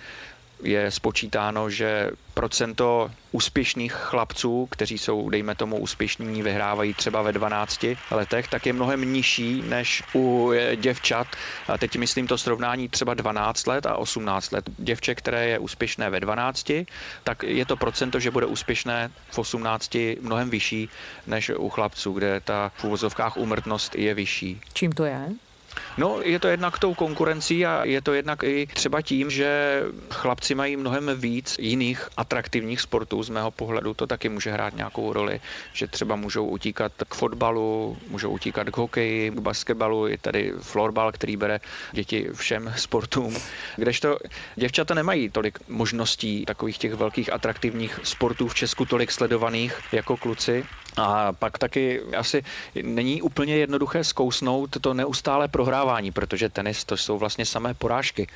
je 0.64 0.92
spočítáno, 0.92 1.70
že 1.70 2.12
procento 2.34 3.12
úspěšných 3.32 3.94
chlapců, 3.94 4.68
kteří 4.72 4.98
jsou, 4.98 5.30
dejme 5.30 5.56
tomu, 5.56 5.78
úspěšní, 5.80 6.44
vyhrávají 6.44 6.94
třeba 6.94 7.22
ve 7.22 7.32
12 7.32 7.86
letech, 8.12 8.48
tak 8.48 8.66
je 8.66 8.74
mnohem 8.74 9.14
nižší 9.14 9.62
než 9.62 10.04
u 10.16 10.52
děvčat. 10.76 11.28
A 11.68 11.78
teď 11.78 11.98
myslím 11.98 12.28
to 12.28 12.38
srovnání 12.38 12.90
třeba 12.90 13.14
12 13.14 13.68
let 13.68 13.86
a 13.86 13.96
18 13.96 14.52
let. 14.52 14.70
Děvče, 14.78 15.16
které 15.16 15.48
je 15.48 15.60
úspěšné 15.60 16.10
ve 16.10 16.20
12, 16.20 16.72
tak 17.24 17.44
je 17.44 17.66
to 17.66 17.76
procento, 17.76 18.20
že 18.20 18.32
bude 18.32 18.46
úspěšné 18.46 19.12
v 19.32 19.40
18 19.40 19.98
mnohem 20.22 20.50
vyšší 20.50 20.90
než 21.28 21.50
u 21.50 21.70
chlapců, 21.70 22.14
kde 22.14 22.40
ta 22.40 22.72
v 22.76 22.84
úvozovkách 22.84 23.38
úmrtnost 23.38 23.96
je 23.96 24.14
vyšší. 24.14 24.62
Čím 24.74 24.92
to 24.92 25.06
je? 25.06 25.30
No, 25.98 26.22
je 26.22 26.40
to 26.40 26.48
jednak 26.48 26.80
tou 26.80 26.94
konkurencí 26.94 27.66
a 27.66 27.86
je 27.86 28.02
to 28.02 28.14
jednak 28.14 28.44
i 28.44 28.68
třeba 28.74 29.02
tím, 29.02 29.30
že 29.30 29.82
chlapci 30.10 30.56
mají 30.56 30.78
mnohem 30.78 31.12
víc 31.16 31.56
jiných 31.60 32.10
atraktivních 32.18 32.82
sportů. 32.82 33.24
Z 33.24 33.30
mého 33.30 33.52
pohledu 33.52 33.94
to 33.94 34.08
taky 34.08 34.30
může 34.30 34.52
hrát 34.52 34.76
nějakou 34.76 35.14
roli, 35.14 35.42
že 35.74 35.88
třeba 35.88 36.16
můžou 36.16 36.46
utíkat 36.46 36.92
k 37.10 37.14
fotbalu, 37.16 37.98
můžou 38.08 38.32
utíkat 38.32 38.70
k 38.70 38.78
hokeji, 38.78 39.32
k 39.32 39.40
basketbalu, 39.40 40.08
je 40.08 40.18
tady 40.18 40.54
florbal, 40.62 41.12
který 41.12 41.38
bere 41.38 41.60
děti 41.92 42.28
všem 42.34 42.74
sportům. 42.78 43.38
Kdežto 43.76 44.18
děvčata 44.56 44.94
nemají 44.94 45.30
tolik 45.30 45.60
možností 45.68 46.46
takových 46.46 46.78
těch 46.78 46.94
velkých 46.94 47.34
atraktivních 47.34 48.00
sportů 48.04 48.48
v 48.48 48.56
Česku 48.56 48.86
tolik 48.86 49.12
sledovaných 49.12 49.80
jako 49.92 50.18
kluci. 50.18 50.66
A 50.98 51.34
pak 51.34 51.58
taky 51.58 52.02
asi 52.18 52.44
není 52.82 53.22
úplně 53.22 53.58
jednoduché 53.58 54.04
zkousnout 54.04 54.78
to 54.82 54.94
neustále 54.94 55.48
prohrávání, 55.66 56.12
protože 56.12 56.50
tenis 56.50 56.86
to 56.86 56.98
jsou 56.98 57.18
vlastně 57.18 57.46
samé 57.46 57.74
porážky. 57.74 58.28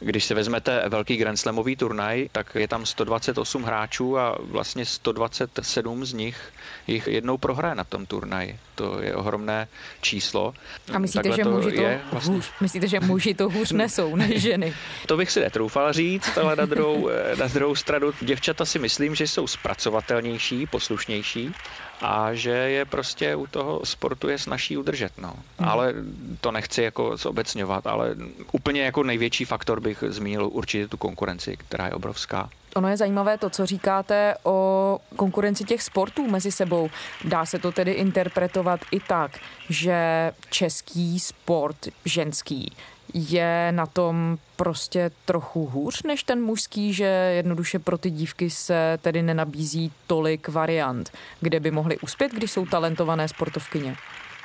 Když 0.00 0.24
si 0.24 0.34
vezmete 0.34 0.88
velký 0.88 1.16
Grand 1.16 1.38
Slamový 1.38 1.76
turnaj, 1.76 2.28
tak 2.32 2.54
je 2.54 2.68
tam 2.68 2.86
128 2.86 3.62
hráčů 3.62 4.18
a 4.18 4.38
vlastně 4.40 4.86
127 4.86 6.04
z 6.04 6.12
nich 6.12 6.52
jich 6.86 7.06
jednou 7.06 7.38
prohraje 7.38 7.74
na 7.74 7.84
tom 7.84 8.06
turnaji. 8.06 8.58
To 8.74 9.02
je 9.02 9.14
ohromné 9.14 9.68
číslo. 10.00 10.54
A 10.92 10.98
myslíte, 10.98 11.32
že 11.32 11.44
muži 11.44 11.72
to, 11.72 11.82
vlastně... 12.12 12.34
hůř, 12.34 12.50
myslíte, 12.60 12.88
že 12.88 13.00
muži 13.00 13.34
to 13.34 13.50
hůř 13.50 13.72
nesou 13.82 14.16
než 14.16 14.42
ženy? 14.42 14.74
To 15.06 15.16
bych 15.16 15.30
si 15.30 15.40
netroufal 15.40 15.92
říct, 15.92 16.38
ale 16.38 16.56
na 16.56 16.66
druhou, 16.66 17.10
na 17.38 17.46
druhou 17.46 17.74
stranu 17.74 18.12
děvčata 18.20 18.64
si 18.64 18.78
myslím, 18.78 19.14
že 19.14 19.28
jsou 19.28 19.46
zpracovatelnější, 19.46 20.66
poslušnější 20.66 21.54
a 22.00 22.34
že 22.34 22.50
je 22.50 22.84
prostě 22.84 23.36
u 23.36 23.46
toho 23.46 23.80
sportu 23.84 24.28
je 24.28 24.38
snaží 24.38 24.76
udržet. 24.76 25.12
No. 25.18 25.34
Hmm. 25.58 25.68
Ale 25.68 25.94
to 26.40 26.52
nechci 26.52 26.82
jako 26.82 27.16
zobecňovat, 27.16 27.86
ale 27.86 28.16
úplně 28.52 28.82
jako 28.82 29.02
největší 29.02 29.44
faktor 29.44 29.80
bych 29.84 30.04
zmínil 30.08 30.48
určitě 30.52 30.88
tu 30.88 30.96
konkurenci, 30.96 31.56
která 31.56 31.86
je 31.86 31.92
obrovská. 31.92 32.48
Ono 32.74 32.88
je 32.88 32.96
zajímavé 32.96 33.38
to, 33.38 33.50
co 33.50 33.66
říkáte 33.66 34.34
o 34.42 34.98
konkurenci 35.16 35.64
těch 35.64 35.82
sportů 35.82 36.30
mezi 36.30 36.52
sebou. 36.52 36.90
Dá 37.24 37.46
se 37.46 37.58
to 37.58 37.72
tedy 37.72 37.92
interpretovat 37.92 38.80
i 38.90 39.00
tak, 39.00 39.38
že 39.68 40.32
český 40.50 41.20
sport 41.20 41.76
ženský 42.04 42.72
je 43.14 43.68
na 43.72 43.86
tom 43.86 44.38
prostě 44.56 45.10
trochu 45.24 45.66
hůř 45.66 46.02
než 46.02 46.22
ten 46.22 46.42
mužský, 46.42 46.92
že 46.92 47.04
jednoduše 47.36 47.78
pro 47.78 47.98
ty 47.98 48.10
dívky 48.10 48.50
se 48.50 48.98
tedy 49.02 49.22
nenabízí 49.22 49.92
tolik 50.06 50.48
variant, 50.48 51.10
kde 51.40 51.60
by 51.60 51.70
mohly 51.70 51.98
uspět, 51.98 52.32
když 52.32 52.50
jsou 52.50 52.66
talentované 52.66 53.28
sportovkyně? 53.28 53.96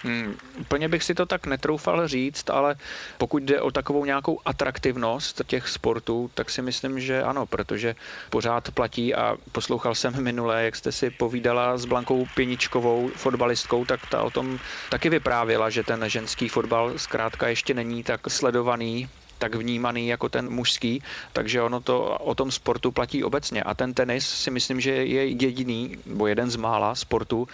Hmm, 0.03 0.35
úplně 0.59 0.89
bych 0.89 1.03
si 1.03 1.15
to 1.15 1.25
tak 1.25 1.45
netroufal 1.47 2.07
říct, 2.07 2.49
ale 2.49 2.75
pokud 3.17 3.43
jde 3.43 3.61
o 3.61 3.71
takovou 3.71 4.05
nějakou 4.05 4.39
atraktivnost 4.45 5.41
těch 5.47 5.67
sportů, 5.67 6.31
tak 6.33 6.49
si 6.49 6.61
myslím, 6.61 6.99
že 6.99 7.23
ano, 7.23 7.45
protože 7.45 7.95
pořád 8.29 8.71
platí 8.71 9.15
a 9.15 9.35
poslouchal 9.51 9.95
jsem 9.95 10.23
minule, 10.23 10.63
jak 10.63 10.75
jste 10.75 10.91
si 10.91 11.09
povídala 11.09 11.77
s 11.77 11.85
Blankou 11.85 12.25
Pěničkovou, 12.35 13.09
fotbalistkou, 13.15 13.85
tak 13.85 13.99
ta 14.09 14.21
o 14.23 14.29
tom 14.29 14.59
taky 14.89 15.09
vyprávěla, 15.09 15.69
že 15.69 15.83
ten 15.83 16.03
ženský 16.07 16.49
fotbal 16.49 16.93
zkrátka 16.97 17.47
ještě 17.47 17.73
není 17.73 18.03
tak 18.03 18.21
sledovaný 18.27 19.09
tak 19.39 19.55
vnímaný 19.55 20.07
jako 20.07 20.29
ten 20.29 20.49
mužský, 20.49 21.03
takže 21.33 21.61
ono 21.61 21.81
to 21.81 22.17
o 22.19 22.35
tom 22.35 22.51
sportu 22.51 22.91
platí 22.91 23.23
obecně. 23.23 23.63
A 23.63 23.73
ten 23.73 23.93
tenis 23.93 24.27
si 24.27 24.51
myslím, 24.51 24.81
že 24.81 24.91
je 24.91 25.27
jediný, 25.27 25.97
nebo 26.05 26.27
jeden 26.27 26.51
z 26.51 26.55
mála 26.55 26.95
sportů, 26.95 27.47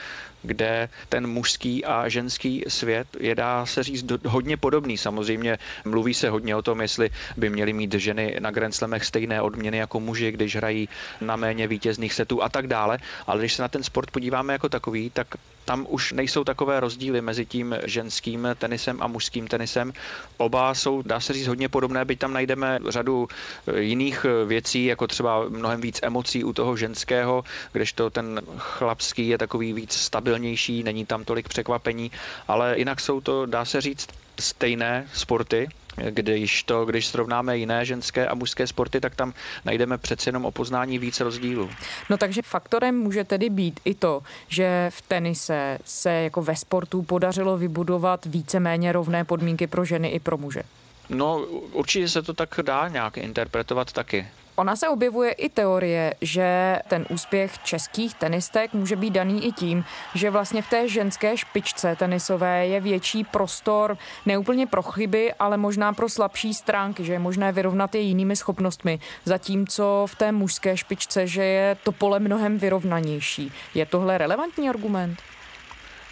kde 0.43 0.89
ten 1.09 1.27
mužský 1.27 1.85
a 1.85 2.09
ženský 2.09 2.63
svět 2.67 3.07
je, 3.19 3.35
dá 3.35 3.65
se 3.65 3.83
říct, 3.83 4.05
hodně 4.25 4.57
podobný. 4.57 4.97
Samozřejmě 4.97 5.57
mluví 5.85 6.13
se 6.13 6.29
hodně 6.29 6.55
o 6.55 6.61
tom, 6.61 6.81
jestli 6.81 7.09
by 7.37 7.49
měly 7.49 7.73
mít 7.73 7.93
ženy 7.93 8.37
na 8.39 8.51
Grand 8.51 8.75
stejné 9.01 9.41
odměny 9.41 9.77
jako 9.77 9.99
muži, 9.99 10.31
když 10.31 10.55
hrají 10.55 10.89
na 11.21 11.35
méně 11.35 11.67
vítězných 11.67 12.13
setů 12.13 12.43
a 12.43 12.49
tak 12.49 12.67
dále. 12.67 12.97
Ale 13.27 13.39
když 13.39 13.53
se 13.53 13.61
na 13.61 13.67
ten 13.67 13.83
sport 13.83 14.11
podíváme 14.11 14.53
jako 14.53 14.69
takový, 14.69 15.09
tak 15.09 15.27
tam 15.65 15.85
už 15.89 16.11
nejsou 16.11 16.43
takové 16.43 16.79
rozdíly 16.79 17.21
mezi 17.21 17.45
tím 17.45 17.75
ženským 17.85 18.47
tenisem 18.57 19.01
a 19.01 19.07
mužským 19.07 19.47
tenisem. 19.47 19.93
Oba 20.37 20.73
jsou, 20.73 21.01
dá 21.01 21.19
se 21.19 21.33
říct, 21.33 21.47
hodně 21.47 21.69
podobné, 21.75 22.05
byť 22.05 22.19
tam 22.19 22.33
najdeme 22.33 22.79
řadu 22.87 23.27
eh, 23.27 23.81
jiných 23.83 24.25
eh, 24.25 24.45
věcí, 24.45 24.85
jako 24.85 25.07
třeba 25.07 25.49
mnohem 25.49 25.81
víc 25.81 25.99
emocí 26.03 26.43
u 26.43 26.53
toho 26.53 26.77
ženského, 26.77 27.43
kdežto 27.75 28.09
ten 28.09 28.41
chlapský 28.57 29.27
je 29.27 29.37
takový 29.37 29.73
víc 29.73 29.93
stabilnější, 29.93 30.83
není 30.83 31.05
tam 31.05 31.27
tolik 31.27 31.49
překvapení, 31.49 32.11
ale 32.47 32.79
jinak 32.79 32.99
jsou 32.99 33.21
to, 33.21 33.45
dá 33.45 33.65
se 33.65 33.81
říct, 33.81 34.07
stejné 34.39 35.07
sporty, 35.13 35.67
když 36.09 36.63
to, 36.63 36.85
když 36.85 37.07
srovnáme 37.07 37.57
jiné 37.57 37.85
ženské 37.85 38.27
a 38.27 38.35
mužské 38.35 38.67
sporty, 38.67 38.99
tak 38.99 39.15
tam 39.15 39.33
najdeme 39.65 39.97
přece 39.97 40.29
jenom 40.29 40.45
o 40.45 40.51
poznání 40.51 40.99
více 40.99 41.23
rozdílů. 41.23 41.69
No 42.09 42.17
takže 42.17 42.41
faktorem 42.41 42.95
může 42.95 43.23
tedy 43.23 43.49
být 43.49 43.79
i 43.85 43.95
to, 43.95 44.23
že 44.47 44.89
v 44.93 45.01
tenise 45.01 45.77
se 45.85 46.11
jako 46.11 46.41
ve 46.41 46.55
sportu 46.55 47.03
podařilo 47.03 47.57
vybudovat 47.57 48.25
víceméně 48.25 48.91
rovné 48.91 49.23
podmínky 49.23 49.67
pro 49.67 49.85
ženy 49.85 50.07
i 50.07 50.19
pro 50.19 50.37
muže. 50.37 50.63
No, 51.09 51.37
určitě 51.71 52.09
se 52.09 52.21
to 52.21 52.33
tak 52.33 52.59
dá 52.61 52.87
nějak 52.87 53.17
interpretovat 53.17 53.91
taky. 53.91 54.27
Ona 54.55 54.75
se 54.75 54.89
objevuje 54.89 55.31
i 55.31 55.49
teorie, 55.49 56.15
že 56.21 56.79
ten 56.87 57.05
úspěch 57.09 57.57
českých 57.63 58.15
tenistek 58.15 58.73
může 58.73 58.95
být 58.95 59.09
daný 59.09 59.45
i 59.45 59.51
tím, 59.51 59.85
že 60.13 60.29
vlastně 60.29 60.61
v 60.61 60.69
té 60.69 60.87
ženské 60.87 61.37
špičce 61.37 61.95
tenisové 61.95 62.67
je 62.67 62.81
větší 62.81 63.23
prostor 63.23 63.97
neúplně 64.25 64.67
pro 64.67 64.81
chyby, 64.81 65.33
ale 65.33 65.57
možná 65.57 65.93
pro 65.93 66.09
slabší 66.09 66.53
stránky, 66.53 67.03
že 67.03 67.13
je 67.13 67.19
možné 67.19 67.51
vyrovnat 67.51 67.95
je 67.95 68.01
jinými 68.01 68.35
schopnostmi, 68.35 68.99
zatímco 69.25 70.05
v 70.09 70.15
té 70.15 70.31
mužské 70.31 70.77
špičce, 70.77 71.27
že 71.27 71.43
je 71.43 71.77
to 71.83 71.91
pole 71.91 72.19
mnohem 72.19 72.57
vyrovnanější. 72.57 73.51
Je 73.73 73.85
tohle 73.85 74.17
relevantní 74.17 74.69
argument? 74.69 75.19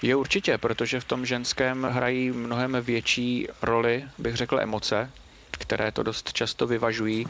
Je 0.03 0.15
určitě, 0.15 0.57
protože 0.57 0.99
v 0.99 1.05
tom 1.05 1.25
ženském 1.25 1.83
hrají 1.83 2.31
mnohem 2.31 2.77
větší 2.81 3.47
roli, 3.61 4.03
bych 4.17 4.35
řekl, 4.35 4.59
emoce, 4.59 5.11
které 5.51 5.91
to 5.91 6.03
dost 6.03 6.33
často 6.33 6.67
vyvažují. 6.67 7.27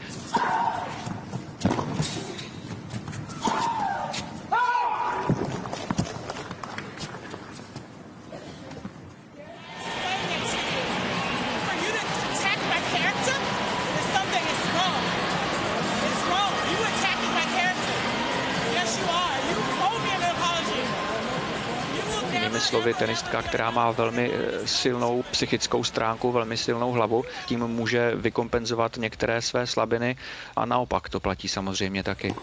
Slovy, 22.74 22.94
tenistka, 22.94 23.42
která 23.42 23.70
má 23.70 23.90
velmi 23.90 24.30
eh, 24.34 24.66
silnou 24.66 25.22
psychickou 25.22 25.84
stránku, 25.84 26.32
velmi 26.32 26.56
silnou 26.56 26.92
hlavu, 26.92 27.24
tím 27.46 27.66
může 27.66 28.14
vykompenzovat 28.14 28.96
některé 28.96 29.42
své 29.42 29.66
slabiny 29.66 30.16
a 30.56 30.66
naopak 30.66 31.08
to 31.08 31.20
platí 31.20 31.48
samozřejmě 31.48 32.02
taky. 32.02 32.34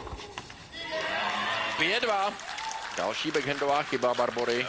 5-2. 1.79 2.31
Další 2.97 3.31
backhandová 3.31 3.83
chyba 3.83 4.13
Barbory. 4.13 4.65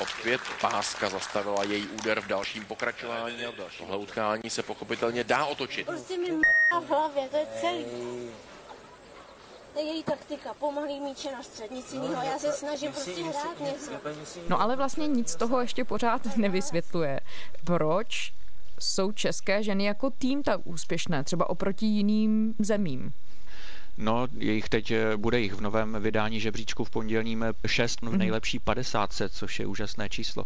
Opět 0.00 0.40
páska 0.60 1.08
zastavila 1.08 1.64
její 1.64 1.86
úder 1.86 2.20
v 2.20 2.26
dalším 2.26 2.64
pokračování 2.64 3.36
tohle 3.78 3.96
utkání 3.96 4.50
se 4.50 4.62
pochopitelně 4.62 5.24
dá 5.24 5.44
otočit. 5.44 5.86
Prostě 5.86 6.18
mi 6.18 6.30
v 6.80 6.88
hlavě, 6.88 7.28
to 7.28 7.36
je 7.36 7.46
celý. 7.60 7.84
Její 9.78 10.02
taktika, 10.02 10.54
pomalý 10.54 11.00
míče 11.00 11.32
na 11.32 11.42
střednici, 11.42 11.96
no, 11.96 12.12
já 12.12 12.38
se 12.38 12.52
snažím 12.52 12.92
prostě 12.92 13.22
hrát 13.22 13.60
něco. 13.60 13.90
No 14.48 14.60
ale 14.60 14.76
vlastně 14.76 15.06
nic 15.06 15.28
z 15.28 15.36
toho 15.36 15.60
ještě 15.60 15.84
pořád 15.84 16.36
nevysvětluje. 16.36 17.20
Proč 17.64 18.32
jsou 18.80 19.12
české 19.12 19.62
ženy 19.62 19.84
jako 19.84 20.10
tým 20.10 20.42
tak 20.42 20.60
úspěšné, 20.64 21.24
třeba 21.24 21.50
oproti 21.50 21.86
jiným 21.86 22.54
zemím? 22.58 23.12
No, 24.00 24.28
jich 24.38 24.68
teď 24.68 24.90
eh, 24.90 25.16
bude 25.16 25.40
jich 25.40 25.54
v 25.54 25.60
novém 25.60 25.96
vydání 26.00 26.40
žebříčku 26.40 26.84
v 26.84 26.90
pondělním 26.90 27.44
6 27.66 28.00
v 28.00 28.04
mhm. 28.04 28.18
nejlepší 28.18 28.58
50, 28.58 29.12
což 29.30 29.60
je 29.60 29.66
úžasné 29.66 30.08
číslo. 30.08 30.44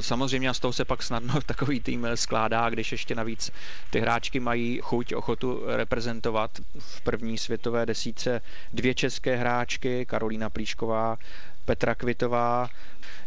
Samozřejmě 0.00 0.48
a 0.48 0.54
z 0.54 0.60
toho 0.60 0.72
se 0.72 0.84
pak 0.84 1.02
snadno 1.02 1.34
takový 1.46 1.80
tým 1.80 2.06
skládá, 2.14 2.70
když 2.70 2.92
ještě 2.92 3.14
navíc 3.14 3.50
ty 3.90 4.00
hráčky 4.00 4.40
mají 4.40 4.80
chuť, 4.82 5.14
ochotu 5.14 5.62
reprezentovat 5.66 6.50
v 6.78 7.00
první 7.00 7.38
světové 7.38 7.86
desíce 7.86 8.40
dvě 8.72 8.94
české 8.94 9.36
hráčky, 9.36 10.06
Karolína 10.06 10.50
Plíšková, 10.50 11.18
Petra 11.66 11.94
Kvitová, 11.94 12.68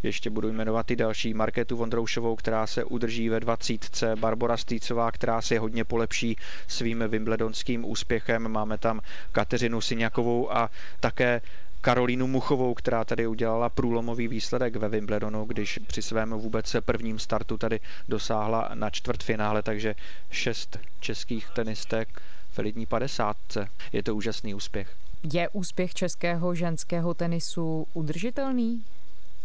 ještě 0.03 0.29
budu 0.29 0.53
jmenovat 0.53 0.91
i 0.91 0.95
další, 0.95 1.33
Marketu 1.33 1.77
Vondroušovou, 1.77 2.35
která 2.35 2.67
se 2.67 2.83
udrží 2.83 3.29
ve 3.29 3.39
20. 3.39 4.03
Barbara 4.19 4.57
Stýcová, 4.57 5.11
která 5.11 5.41
si 5.41 5.57
hodně 5.57 5.83
polepší 5.83 6.37
svým 6.67 7.03
wimbledonským 7.07 7.85
úspěchem. 7.85 8.47
Máme 8.47 8.77
tam 8.77 9.01
Kateřinu 9.31 9.81
Syňakovou 9.81 10.51
a 10.53 10.69
také 10.99 11.41
Karolínu 11.81 12.27
Muchovou, 12.27 12.73
která 12.73 13.05
tady 13.05 13.27
udělala 13.27 13.69
průlomový 13.69 14.27
výsledek 14.27 14.75
ve 14.75 14.89
Wimbledonu, 14.89 15.45
když 15.45 15.79
při 15.87 16.01
svém 16.01 16.29
vůbec 16.31 16.75
prvním 16.85 17.19
startu 17.19 17.57
tady 17.57 17.79
dosáhla 18.07 18.69
na 18.73 18.89
čtvrtfinále, 18.89 19.63
takže 19.63 19.95
šest 20.31 20.79
českých 20.99 21.49
tenistek 21.49 22.21
v 22.51 22.59
elitní 22.59 22.85
padesátce. 22.85 23.67
Je 23.93 24.03
to 24.03 24.15
úžasný 24.15 24.53
úspěch. 24.53 25.08
Je 25.33 25.49
úspěch 25.49 25.93
českého 25.93 26.55
ženského 26.55 27.13
tenisu 27.13 27.87
udržitelný? 27.93 28.83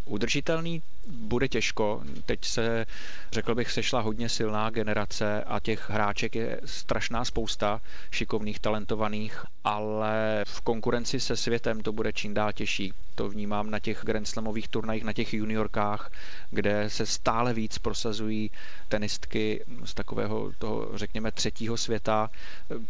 Udržitelný 0.05 0.81
bude 1.07 1.47
těžko. 1.47 2.01
Teď 2.25 2.45
se, 2.45 2.85
řekl 3.31 3.55
bych, 3.55 3.71
sešla 3.71 4.01
hodně 4.01 4.29
silná 4.29 4.69
generace 4.69 5.43
a 5.43 5.59
těch 5.59 5.89
hráček 5.89 6.35
je 6.35 6.61
strašná 6.65 7.25
spousta, 7.25 7.81
šikovných, 8.11 8.59
talentovaných, 8.59 9.45
ale 9.63 10.43
v 10.47 10.61
konkurenci 10.61 11.19
se 11.19 11.35
světem 11.35 11.81
to 11.81 11.91
bude 11.91 12.13
čím 12.13 12.33
dál 12.33 12.51
těžší. 12.53 12.93
To 13.15 13.29
vnímám 13.29 13.69
na 13.71 13.79
těch 13.79 14.01
Grand 14.03 14.27
Slamových 14.27 14.67
turnajích, 14.67 15.03
na 15.03 15.13
těch 15.13 15.33
juniorkách, 15.33 16.11
kde 16.51 16.89
se 16.89 17.05
stále 17.05 17.53
víc 17.53 17.77
prosazují 17.77 18.51
tenistky 18.87 19.65
z 19.85 19.93
takového 19.93 20.51
toho, 20.57 20.89
řekněme, 20.93 21.31
třetího 21.31 21.77
světa, 21.77 22.29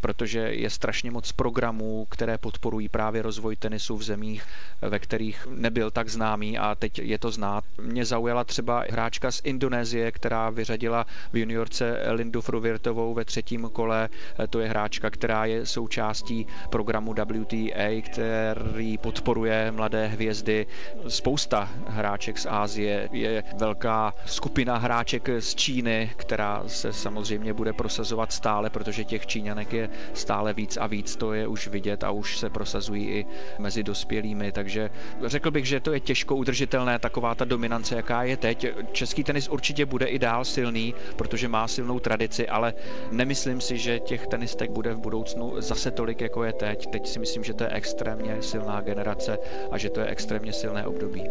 protože 0.01 0.39
je 0.39 0.69
strašně 0.69 1.11
moc 1.11 1.31
programů, 1.31 2.07
které 2.09 2.37
podporují 2.37 2.89
právě 2.89 3.21
rozvoj 3.21 3.55
tenisu 3.55 3.97
v 3.97 4.03
zemích, 4.03 4.43
ve 4.81 4.99
kterých 4.99 5.47
nebyl 5.49 5.91
tak 5.91 6.09
známý 6.09 6.57
a 6.57 6.75
teď 6.75 6.99
je 6.99 7.17
to 7.19 7.31
znát. 7.31 7.63
Mě 7.81 8.04
zaujala 8.05 8.43
třeba 8.43 8.83
hráčka 8.91 9.31
z 9.31 9.41
Indonésie, 9.43 10.11
která 10.11 10.49
vyřadila 10.49 11.05
v 11.33 11.37
juniorce 11.37 11.99
Lindu 12.11 12.41
Fruvirtovou 12.41 13.13
ve 13.13 13.25
třetím 13.25 13.69
kole. 13.73 14.09
To 14.49 14.59
je 14.59 14.67
hráčka, 14.67 15.09
která 15.09 15.45
je 15.45 15.65
součástí 15.65 16.47
programu 16.69 17.13
WTA, 17.13 18.01
který 18.05 18.97
podporuje 18.97 19.71
mladé 19.71 20.07
hvězdy. 20.07 20.67
Spousta 21.07 21.69
hráček 21.87 22.37
z 22.37 22.45
Ázie, 22.49 23.09
je 23.11 23.43
velká 23.57 24.13
skupina 24.25 24.77
hráček 24.77 25.29
z 25.39 25.55
Číny, 25.55 26.11
která 26.15 26.63
se 26.67 26.93
samozřejmě 26.93 27.53
bude 27.53 27.73
prosazovat 27.73 28.31
stále, 28.31 28.69
protože 28.69 29.03
těch 29.03 29.25
Číňanek 29.25 29.73
je 29.73 29.89
stále 30.13 30.53
víc 30.53 30.77
a 30.77 30.87
víc, 30.87 31.15
to 31.15 31.33
je 31.33 31.47
už 31.47 31.67
vidět 31.67 32.03
a 32.03 32.11
už 32.11 32.37
se 32.37 32.49
prosazují 32.49 33.09
i 33.09 33.25
mezi 33.59 33.83
dospělými, 33.83 34.51
takže 34.51 34.89
řekl 35.25 35.51
bych, 35.51 35.65
že 35.65 35.79
to 35.79 35.93
je 35.93 35.99
těžko 35.99 36.35
udržitelné, 36.35 36.99
taková 36.99 37.35
ta 37.35 37.45
dominance, 37.45 37.94
jaká 37.95 38.23
je 38.23 38.37
teď. 38.37 38.67
Český 38.91 39.23
tenis 39.23 39.49
určitě 39.49 39.85
bude 39.85 40.05
i 40.05 40.19
dál 40.19 40.45
silný, 40.45 40.93
protože 41.15 41.47
má 41.47 41.67
silnou 41.67 41.99
tradici, 41.99 42.47
ale 42.47 42.73
nemyslím 43.11 43.61
si, 43.61 43.77
že 43.77 43.99
těch 43.99 44.27
tenistek 44.27 44.71
bude 44.71 44.93
v 44.93 44.99
budoucnu 44.99 45.61
zase 45.61 45.91
tolik, 45.91 46.21
jako 46.21 46.43
je 46.43 46.53
teď. 46.53 46.87
Teď 46.87 47.07
si 47.07 47.19
myslím, 47.19 47.43
že 47.43 47.53
to 47.53 47.63
je 47.63 47.69
extrémně 47.69 48.41
silná 48.41 48.81
generace 48.81 49.37
a 49.71 49.77
že 49.77 49.89
to 49.89 49.99
je 49.99 50.05
extrémně 50.05 50.53
silné 50.53 50.85
období. 50.85 51.29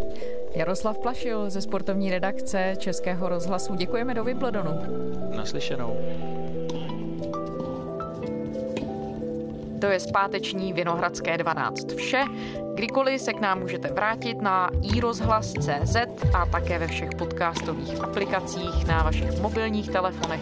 Jaroslav 0.55 0.99
Plašil 0.99 1.51
ze 1.51 1.61
sportovní 1.61 2.11
redakce 2.11 2.75
Českého 2.79 3.29
rozhlasu. 3.29 3.75
Děkujeme 3.75 4.15
do 4.15 4.25
Wimbledonu. 4.25 4.81
Naslyšenou. 5.37 5.97
To 9.85 9.91
je 9.91 10.01
zpáteční 10.01 10.73
Vinohradské 10.73 11.39
12 11.39 11.93
vše. 11.97 12.25
Kdykoliv 12.75 13.21
se 13.21 13.33
k 13.33 13.41
nám 13.41 13.61
můžete 13.61 13.89
vrátit 13.93 14.43
na 14.43 14.71
iRozhlas.cz 14.83 15.97
a 16.35 16.47
také 16.47 16.79
ve 16.79 16.87
všech 16.87 17.11
podcastových 17.19 18.01
aplikacích 18.01 18.87
na 18.87 19.03
vašich 19.03 19.41
mobilních 19.41 19.91
telefonech. 19.91 20.41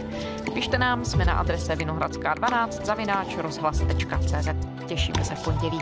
Pište 0.55 0.79
nám, 0.79 1.05
jsme 1.05 1.25
na 1.25 1.35
adrese 1.35 1.75
vinohradská12 1.75 2.69
zavináč 2.85 3.37
rozhlas.cz. 3.37 4.49
Těšíme 4.87 5.25
se 5.25 5.35
v 5.35 5.45
pondělí. 5.45 5.79